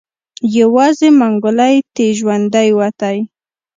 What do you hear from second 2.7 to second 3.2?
وتی.